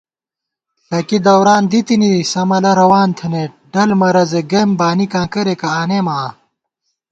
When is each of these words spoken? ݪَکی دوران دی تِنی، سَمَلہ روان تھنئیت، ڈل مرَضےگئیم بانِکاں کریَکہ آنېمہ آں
ݪَکی 0.87 1.17
دوران 1.25 1.63
دی 1.71 1.79
تِنی، 1.87 2.13
سَمَلہ 2.31 2.71
روان 2.79 3.09
تھنئیت، 3.17 3.51
ڈل 3.71 3.89
مرَضےگئیم 3.99 4.69
بانِکاں 4.79 5.27
کریَکہ 5.33 5.67
آنېمہ 5.81 6.13
آں 6.23 6.31